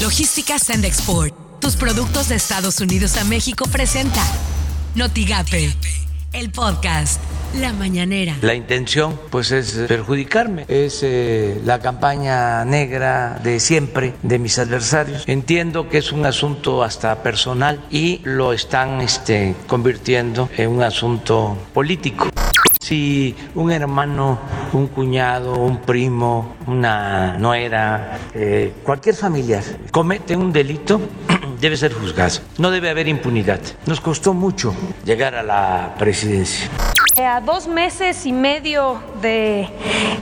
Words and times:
Logística 0.00 0.58
Send 0.58 0.86
Export. 0.86 1.34
Tus 1.60 1.76
productos 1.76 2.30
de 2.30 2.36
Estados 2.36 2.80
Unidos 2.80 3.18
a 3.18 3.24
México 3.24 3.66
presenta 3.70 4.22
Notigape, 4.94 5.74
el 6.32 6.50
podcast. 6.50 7.20
La 7.54 7.74
mañanera. 7.74 8.36
La 8.40 8.54
intención, 8.54 9.20
pues, 9.28 9.50
es 9.50 9.72
perjudicarme. 9.88 10.64
Es 10.68 11.00
eh, 11.02 11.60
la 11.64 11.80
campaña 11.80 12.64
negra 12.64 13.40
de 13.42 13.60
siempre 13.60 14.14
de 14.22 14.38
mis 14.38 14.58
adversarios. 14.58 15.24
Entiendo 15.26 15.88
que 15.90 15.98
es 15.98 16.12
un 16.12 16.24
asunto 16.24 16.82
hasta 16.82 17.22
personal 17.22 17.84
y 17.90 18.20
lo 18.24 18.54
están 18.54 19.02
este, 19.02 19.54
convirtiendo 19.66 20.48
en 20.56 20.70
un 20.70 20.82
asunto 20.82 21.58
político. 21.74 22.30
Si 22.80 23.36
un 23.56 23.70
hermano, 23.70 24.38
un 24.72 24.86
cuñado, 24.86 25.52
un 25.52 25.82
primo, 25.82 26.56
una 26.66 27.36
nuera, 27.36 28.18
eh, 28.34 28.72
cualquier 28.82 29.14
familiar 29.14 29.62
comete 29.90 30.34
un 30.34 30.50
delito, 30.50 30.98
debe 31.60 31.76
ser 31.76 31.92
juzgado. 31.92 32.40
No 32.56 32.70
debe 32.70 32.88
haber 32.88 33.06
impunidad. 33.06 33.60
Nos 33.84 34.00
costó 34.00 34.32
mucho 34.32 34.74
llegar 35.04 35.34
a 35.34 35.42
la 35.42 35.94
presidencia. 35.98 36.70
A 37.26 37.40
dos 37.40 37.68
meses 37.68 38.24
y 38.24 38.32
medio 38.32 39.02
de 39.20 39.68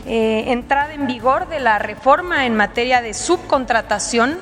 eh, 0.07 0.45
entrada 0.49 0.95
en 0.95 1.07
vigor 1.07 1.49
de 1.49 1.61
la 1.61 1.79
reforma 1.79 2.45
en 2.45 2.57
materia 2.57 3.01
de 3.03 3.15
subcontratación, 3.15 4.39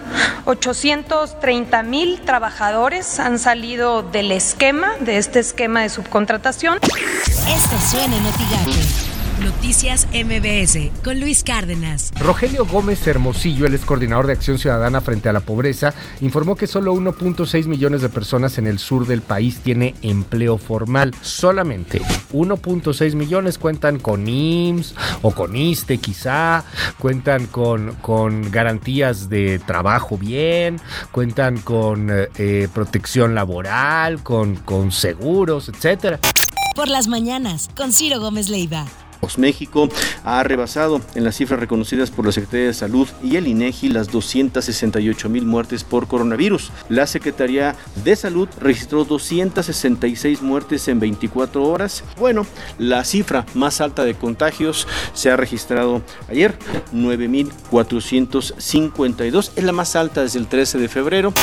830 0.46 1.82
mil 1.82 2.20
trabajadores 2.23 3.20
han 3.20 3.38
salido 3.38 4.02
del 4.02 4.32
esquema, 4.32 4.92
de 5.01 5.19
este 5.19 5.41
esquema 5.41 5.82
de 5.82 5.91
subcontratación. 5.91 6.79
Esto 6.79 7.77
suena 7.91 8.16
en 8.16 8.23
Notigape. 8.24 9.16
Noticias 9.41 10.09
MBS 10.15 10.91
con 11.05 11.21
Luis 11.21 11.45
Cárdenas. 11.45 12.11
Rogelio 12.19 12.65
Gómez 12.65 13.07
Hermosillo, 13.07 13.67
el 13.67 13.75
ex 13.75 13.85
coordinador 13.85 14.27
de 14.27 14.33
Acción 14.33 14.59
Ciudadana 14.59 15.03
frente 15.03 15.29
a 15.29 15.35
la 15.35 15.41
pobreza, 15.41 15.93
informó 16.23 16.57
que 16.57 16.67
solo 16.67 16.95
1.6 16.95 17.67
millones 17.67 18.01
de 18.01 18.09
personas 18.09 18.57
en 18.57 18.67
el 18.67 18.79
sur 18.79 19.07
del 19.07 19.21
país 19.21 19.59
tiene 19.59 19.95
empleo 20.01 20.57
formal. 20.57 21.15
Solamente 21.21 22.01
1.6 22.33 23.15
millones 23.15 23.59
cuentan 23.59 23.99
con 23.99 24.27
IMSS 24.27 24.95
o 25.21 25.30
con 25.33 25.55
ISTE 25.55 25.99
quizá, 25.99 26.65
cuentan 26.99 27.47
con, 27.47 27.93
con 27.97 28.51
garantías 28.51 29.29
de 29.29 29.59
trabajo 29.59 30.16
bien, 30.16 30.80
cuentan 31.13 31.59
con 31.59 32.09
eh, 32.10 32.69
protección 32.73 33.35
laboral, 33.35 34.23
con, 34.23 34.57
con 34.57 34.93
seguros, 34.93 35.69
etcétera. 35.69 36.21
Por 36.75 36.88
las 36.88 37.07
mañanas, 37.07 37.69
con 37.77 37.93
Ciro 37.93 38.19
Gómez 38.19 38.49
Leiva. 38.49 38.87
México 39.38 39.88
ha 40.24 40.43
rebasado 40.43 41.01
en 41.15 41.24
las 41.24 41.37
cifras 41.37 41.60
reconocidas 41.60 42.10
por 42.10 42.27
la 42.27 42.32
Secretaría 42.32 42.66
de 42.66 42.74
Salud 42.74 43.09
y 43.23 43.37
el 43.37 43.46
INEGI 43.46 43.91
las 43.91 44.10
268 44.10 45.29
mil 45.29 45.45
muertes 45.45 45.85
por 45.85 46.07
coronavirus. 46.07 46.73
La 46.88 47.07
Secretaría 47.07 47.77
de 48.04 48.16
Salud 48.16 48.49
registró 48.60 49.04
266 49.04 50.41
muertes 50.43 50.88
en 50.88 51.01
24 51.01 51.63
horas. 51.63 52.04
Bueno, 52.19 52.47
la 52.79 53.04
cifra 53.04 53.45
más 53.54 53.80
alta 53.80 54.04
de 54.04 54.15
contagios 54.15 54.87
se 55.13 55.30
ha 55.30 55.37
registrado 55.37 56.02
ayer, 56.29 56.59
9.452. 56.93 59.51
Es 59.57 59.65
la 59.65 59.73
más 59.73 59.97
alta 59.97 60.23
desde 60.23 60.38
el 60.38 60.47
13 60.47 60.79
de 60.79 60.88
febrero. 60.88 61.35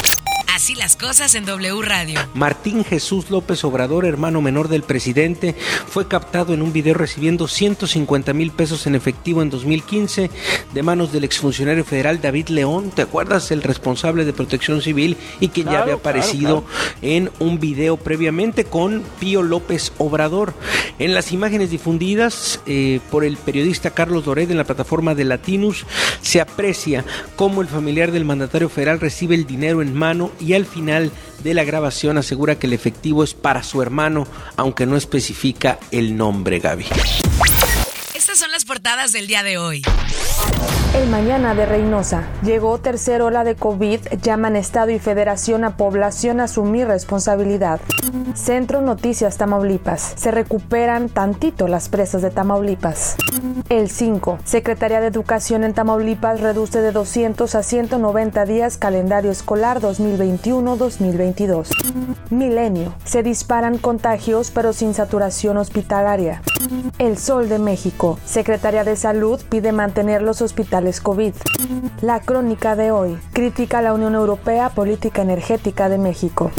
Así 0.64 0.76
las 0.76 0.96
cosas 0.96 1.36
en 1.36 1.44
W 1.44 1.82
Radio. 1.82 2.18
Martín 2.36 2.86
Jesús 2.86 3.30
López 3.30 3.66
Obrador, 3.66 4.06
hermano 4.06 4.42
menor 4.42 4.70
del 4.70 4.84
presidente, 4.84 5.56
fue 5.90 6.08
captado 6.08 6.54
en 6.54 6.62
un 6.62 6.72
video 6.72 6.94
recibiendo 6.94 7.50
150 7.50 8.32
mil 8.32 8.52
pesos 8.52 8.88
en 8.88 8.96
efectivo 8.96 9.42
en 9.42 9.50
2015 9.50 10.30
de 10.74 10.84
manos 10.84 11.12
del 11.12 11.26
exfuncionario 11.26 11.84
federal 11.84 12.22
David 12.22 12.48
León. 12.48 12.92
¿Te 12.92 13.02
acuerdas? 13.02 13.52
El 13.52 13.62
responsable 13.62 14.24
de 14.24 14.32
protección 14.32 14.82
civil 14.82 15.18
y 15.42 15.50
que 15.50 15.66
ya 15.66 15.82
había 15.82 15.96
aparecido 15.96 16.64
en 17.02 17.30
un 17.40 17.60
video 17.60 17.98
previamente 17.98 18.64
con 18.64 19.04
Pío 19.20 19.44
López 19.44 19.92
Obrador. 19.98 20.54
En 20.98 21.14
las 21.14 21.34
imágenes 21.34 21.72
difundidas 21.72 22.62
eh, 22.68 23.02
por 23.12 23.26
el 23.26 23.36
periodista 23.36 23.90
Carlos 23.90 24.24
Dored 24.24 24.50
en 24.50 24.58
la 24.58 24.64
plataforma 24.64 25.14
de 25.14 25.26
Latinus, 25.26 25.86
se 26.22 26.40
aprecia 26.40 27.04
cómo 27.36 27.62
el 27.62 27.68
familiar 27.68 28.14
del 28.14 28.24
mandatario 28.24 28.70
federal 28.70 29.02
recibe 29.02 29.36
el 29.36 29.46
dinero 29.46 29.82
en 29.82 29.94
mano 29.94 30.32
y 30.40 30.53
al 30.56 30.66
final 30.66 31.12
de 31.44 31.54
la 31.54 31.64
grabación 31.64 32.18
asegura 32.18 32.58
que 32.60 32.68
el 32.68 32.74
efectivo 32.74 33.24
es 33.24 33.34
para 33.34 33.64
su 33.64 33.82
hermano, 33.82 34.28
aunque 34.56 34.86
no 34.86 34.96
especifica 34.96 35.80
el 35.92 36.16
nombre, 36.16 36.60
Gaby. 36.60 36.86
Estas 38.16 38.38
son 38.38 38.52
las 38.52 38.66
portadas 38.66 39.12
del 39.12 39.28
día 39.28 39.44
de 39.44 39.58
hoy. 39.58 39.84
El 40.96 41.10
mañana 41.10 41.56
de 41.56 41.66
Reynosa. 41.66 42.24
Llegó 42.44 42.78
tercera 42.78 43.26
ola 43.26 43.44
de 43.44 43.56
COVID, 43.56 44.00
llaman 44.22 44.56
Estado 44.56 44.92
y 44.92 45.00
Federación 45.00 45.64
a 45.64 45.76
población 45.76 46.40
a 46.40 46.44
asumir 46.44 46.88
responsabilidad. 46.88 47.82
Centro 48.36 48.82
Noticias 48.82 49.38
Tamaulipas. 49.38 50.14
Se 50.16 50.30
recuperan 50.30 51.10
tantito 51.10 51.68
las 51.68 51.90
presas 51.90 52.22
de 52.22 52.30
Tamaulipas. 52.30 53.16
El 53.70 53.90
5. 53.90 54.38
Secretaría 54.44 55.02
de 55.02 55.08
Educación 55.08 55.64
en 55.64 55.74
Tamaulipas 55.74 56.42
reduce 56.42 56.82
de 56.82 56.92
200 56.92 57.56
a 57.56 57.64
190 57.64 58.46
días 58.46 58.78
calendario 58.78 59.32
escolar 59.32 59.82
2021-2022. 59.82 61.70
Milenio. 62.30 62.94
Se 63.04 63.24
disparan 63.24 63.80
contagios 63.80 64.52
pero 64.52 64.74
sin 64.74 64.94
saturación 64.94 65.58
hospitalaria. 65.58 66.42
El 67.00 67.18
Sol 67.18 67.50
de 67.50 67.60
México. 67.60 68.20
Secretaría 68.26 68.84
de 68.84 68.96
Salud 68.96 69.40
pide 69.50 69.72
mantener 69.72 70.22
los 70.22 70.42
hospitales 70.42 71.02
COVID. 71.02 71.34
La 72.02 72.20
crónica 72.20 72.76
de 72.76 72.92
hoy. 72.92 73.18
Critica 73.34 73.80
a 73.80 73.82
la 73.82 73.94
Unión 73.94 74.16
Europea 74.16 74.70
Política 74.70 75.22
Energética 75.22 75.90
de 75.90 75.98
México. 75.98 76.52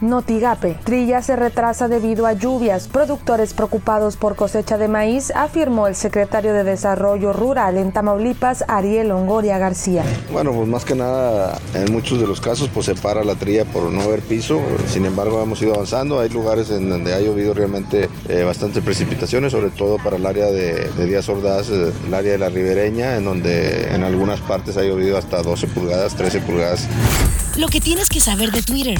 Notigape. 0.00 0.78
Trilla 0.84 1.22
se 1.22 1.36
retrasa 1.36 1.88
debido 1.88 2.26
a 2.26 2.32
lluvias. 2.32 2.88
Productores 2.88 3.54
preocupados 3.54 4.16
por 4.16 4.36
cosecha 4.36 4.78
de 4.78 4.88
maíz, 4.88 5.32
afirmó 5.34 5.86
el 5.86 5.94
secretario 5.94 6.52
de 6.52 6.64
Desarrollo 6.64 7.32
Rural 7.32 7.76
en 7.76 7.92
Tamaulipas, 7.92 8.64
Ariel 8.68 9.08
Longoria 9.08 9.58
García. 9.58 10.02
Bueno, 10.32 10.52
pues 10.52 10.68
más 10.68 10.84
que 10.84 10.94
nada, 10.94 11.58
en 11.74 11.92
muchos 11.92 12.20
de 12.20 12.26
los 12.26 12.40
casos, 12.40 12.70
pues 12.72 12.86
se 12.86 12.94
para 12.94 13.24
la 13.24 13.34
trilla 13.34 13.64
por 13.64 13.90
no 13.90 14.02
haber 14.02 14.20
piso. 14.20 14.60
Sin 14.88 15.04
embargo, 15.04 15.42
hemos 15.42 15.60
ido 15.62 15.74
avanzando. 15.74 16.20
Hay 16.20 16.28
lugares 16.28 16.70
en 16.70 16.88
donde 16.88 17.14
ha 17.14 17.20
llovido 17.20 17.54
realmente 17.54 18.08
eh, 18.28 18.42
bastantes 18.42 18.82
precipitaciones, 18.82 19.45
sobre 19.50 19.70
todo 19.70 19.98
para 19.98 20.16
el 20.16 20.26
área 20.26 20.46
de, 20.46 20.90
de 20.90 21.06
Díaz 21.06 21.28
Ordaz, 21.28 21.68
eh, 21.70 21.92
el 22.06 22.14
área 22.14 22.32
de 22.32 22.38
la 22.38 22.48
ribereña, 22.48 23.16
en 23.16 23.24
donde 23.24 23.94
en 23.94 24.02
algunas 24.02 24.40
partes 24.40 24.76
ha 24.76 24.82
llovido 24.82 25.16
hasta 25.16 25.42
12 25.42 25.66
pulgadas, 25.68 26.14
13 26.14 26.40
pulgadas. 26.40 26.86
Lo 27.56 27.68
que 27.68 27.80
tienes 27.80 28.08
que 28.08 28.20
saber 28.20 28.50
de 28.50 28.62
Twitter. 28.62 28.98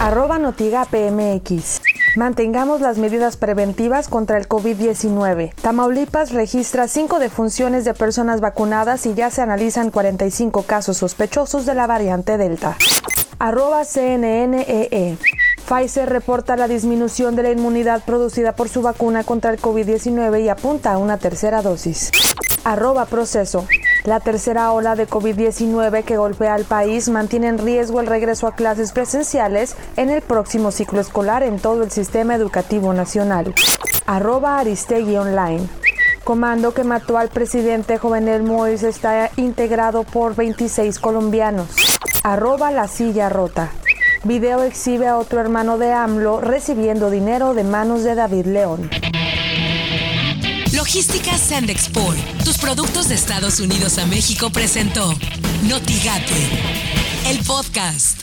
Arroba 0.00 0.38
NotigaPMX. 0.38 1.80
Mantengamos 2.16 2.80
las 2.80 2.98
medidas 2.98 3.36
preventivas 3.36 4.08
contra 4.08 4.38
el 4.38 4.48
COVID-19. 4.48 5.52
Tamaulipas 5.60 6.32
registra 6.32 6.88
cinco 6.88 7.18
defunciones 7.18 7.84
de 7.84 7.94
personas 7.94 8.40
vacunadas 8.40 9.06
y 9.06 9.14
ya 9.14 9.30
se 9.30 9.42
analizan 9.42 9.90
45 9.90 10.62
casos 10.62 10.96
sospechosos 10.96 11.66
de 11.66 11.74
la 11.74 11.86
variante 11.86 12.38
Delta. 12.38 12.76
Arroba 13.38 13.84
CNNEE. 13.84 15.16
Pfizer 15.68 16.08
reporta 16.08 16.56
la 16.56 16.66
disminución 16.66 17.36
de 17.36 17.42
la 17.42 17.50
inmunidad 17.50 18.02
producida 18.02 18.52
por 18.52 18.70
su 18.70 18.80
vacuna 18.80 19.22
contra 19.22 19.50
el 19.50 19.60
COVID-19 19.60 20.42
y 20.42 20.48
apunta 20.48 20.94
a 20.94 20.98
una 20.98 21.18
tercera 21.18 21.60
dosis. 21.60 22.10
Arroba 22.64 23.04
proceso. 23.04 23.66
La 24.04 24.20
tercera 24.20 24.72
ola 24.72 24.96
de 24.96 25.06
COVID-19 25.06 26.04
que 26.04 26.16
golpea 26.16 26.54
al 26.54 26.64
país 26.64 27.10
mantiene 27.10 27.48
en 27.48 27.58
riesgo 27.58 28.00
el 28.00 28.06
regreso 28.06 28.46
a 28.46 28.54
clases 28.54 28.92
presenciales 28.92 29.76
en 29.98 30.08
el 30.08 30.22
próximo 30.22 30.70
ciclo 30.70 31.02
escolar 31.02 31.42
en 31.42 31.58
todo 31.58 31.82
el 31.82 31.90
sistema 31.90 32.34
educativo 32.34 32.94
nacional. 32.94 33.54
Arroba 34.06 34.58
Aristegui 34.58 35.18
Online. 35.18 35.68
Comando 36.24 36.72
que 36.72 36.84
mató 36.84 37.18
al 37.18 37.28
presidente 37.28 37.98
Jovenel 37.98 38.42
Mois 38.42 38.82
está 38.82 39.30
integrado 39.36 40.04
por 40.04 40.34
26 40.34 40.98
colombianos. 40.98 41.68
Arroba 42.22 42.70
La 42.70 42.88
Silla 42.88 43.28
Rota. 43.28 43.70
Video 44.24 44.64
exhibe 44.64 45.06
a 45.06 45.16
otro 45.16 45.40
hermano 45.40 45.78
de 45.78 45.92
AMLO 45.92 46.40
recibiendo 46.40 47.10
dinero 47.10 47.54
de 47.54 47.64
manos 47.64 48.02
de 48.02 48.14
David 48.14 48.46
León. 48.46 48.90
Logística 50.72 51.36
Send 51.38 51.70
Export. 51.70 52.18
Tus 52.44 52.58
productos 52.58 53.08
de 53.08 53.14
Estados 53.14 53.60
Unidos 53.60 53.98
a 53.98 54.06
México 54.06 54.50
presentó 54.50 55.14
Notigate, 55.64 56.34
el 57.26 57.38
podcast. 57.44 58.22